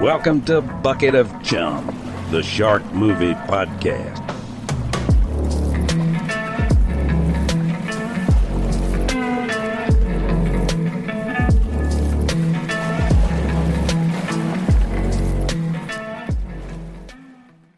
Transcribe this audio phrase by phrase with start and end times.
[0.00, 1.86] Welcome to Bucket of Chum,
[2.30, 4.22] the Shark Movie Podcast.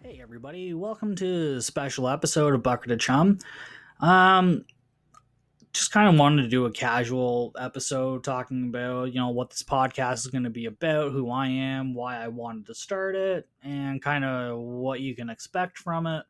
[0.03, 3.39] Hey everybody, welcome to a special episode of Bucket of Chum.
[4.01, 4.65] Um
[5.79, 9.63] just kind of wanted to do a casual episode talking about, you know, what this
[9.63, 13.49] podcast is going to be about, who I am, why I wanted to start it,
[13.63, 16.25] and kind of what you can expect from it.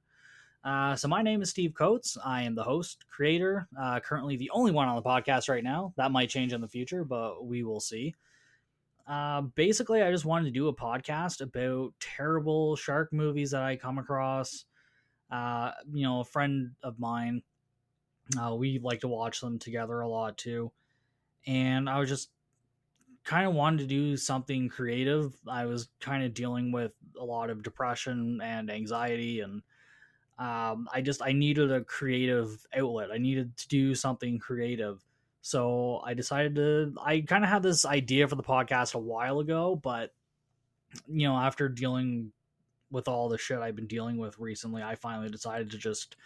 [0.64, 2.18] Uh, so my name is Steve Coates.
[2.22, 5.94] I am the host, creator, uh, currently the only one on the podcast right now.
[5.96, 8.14] That might change in the future, but we will see.
[9.06, 13.76] Uh, basically, I just wanted to do a podcast about terrible shark movies that I
[13.76, 14.66] come across.
[15.30, 17.42] Uh, you know, a friend of mine,
[18.36, 20.70] uh, we like to watch them together a lot too.
[21.46, 22.30] And I was just
[23.24, 25.34] kind of wanted to do something creative.
[25.46, 29.62] I was kind of dealing with a lot of depression and anxiety, and
[30.38, 33.10] um, I just I needed a creative outlet.
[33.12, 35.04] I needed to do something creative.
[35.40, 36.94] So I decided to.
[37.02, 40.12] I kind of had this idea for the podcast a while ago, but
[41.06, 42.32] you know, after dealing
[42.90, 46.16] with all the shit I've been dealing with recently, I finally decided to just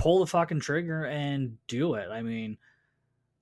[0.00, 2.08] pull the fucking trigger and do it.
[2.10, 2.56] I mean,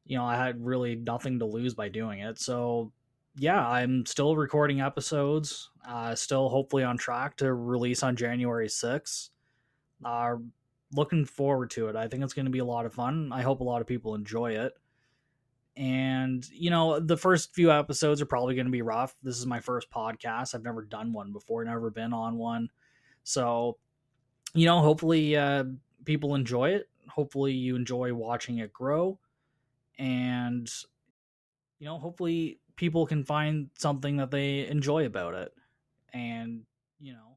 [0.04, 2.40] you know, I had really nothing to lose by doing it.
[2.40, 2.90] So,
[3.36, 9.28] yeah, I'm still recording episodes, uh, still hopefully on track to release on January 6th.
[10.04, 10.34] Uh,
[10.96, 11.94] looking forward to it.
[11.94, 13.30] I think it's going to be a lot of fun.
[13.32, 14.72] I hope a lot of people enjoy it.
[15.76, 19.14] And, you know, the first few episodes are probably going to be rough.
[19.22, 20.56] This is my first podcast.
[20.56, 22.68] I've never done one before, never been on one.
[23.22, 23.76] So,
[24.54, 25.62] you know, hopefully uh,
[26.04, 26.88] people enjoy it.
[27.08, 29.18] Hopefully you enjoy watching it grow.
[29.98, 30.70] And,
[31.78, 35.52] you know, hopefully people can find something that they enjoy about it.
[36.12, 36.62] And,
[37.00, 37.36] you know,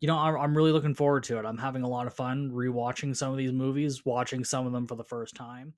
[0.00, 1.46] you know, I'm, really looking forward to it.
[1.46, 4.88] I'm having a lot of fun rewatching some of these movies, watching some of them
[4.88, 5.74] for the first time.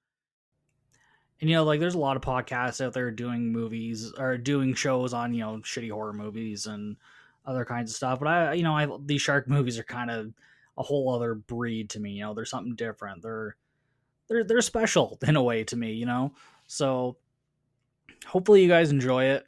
[1.41, 4.73] And you know, like there's a lot of podcasts out there doing movies or doing
[4.73, 6.97] shows on, you know, shitty horror movies and
[7.45, 8.19] other kinds of stuff.
[8.19, 10.33] But I, you know, I these shark movies are kind of
[10.77, 12.13] a whole other breed to me.
[12.13, 13.23] You know, they're something different.
[13.23, 13.57] They're
[14.29, 15.93] they're they're special in a way to me.
[15.93, 16.33] You know,
[16.67, 17.17] so
[18.27, 19.47] hopefully you guys enjoy it.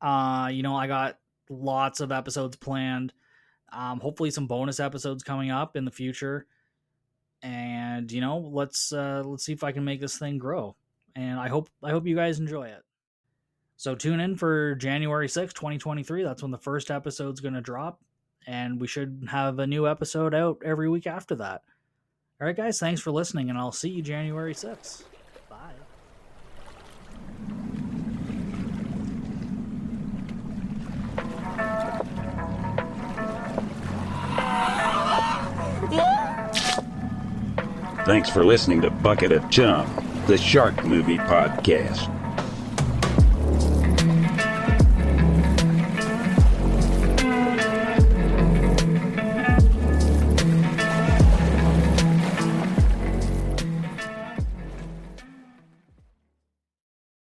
[0.00, 3.12] Uh, you know, I got lots of episodes planned.
[3.72, 6.46] Um, hopefully some bonus episodes coming up in the future.
[7.42, 10.76] And you know, let's uh, let's see if I can make this thing grow.
[11.14, 12.82] And I hope I hope you guys enjoy it.
[13.78, 16.22] So tune in for January 6th, 2023.
[16.22, 18.00] That's when the first episode's going to drop
[18.46, 21.62] and we should have a new episode out every week after that.
[22.40, 25.04] All right, guys, thanks for listening, and I'll see you January 6th.
[25.48, 25.72] Bye.
[38.04, 39.86] Thanks for listening to Bucket of Chum,
[40.26, 42.15] the Shark Movie Podcast.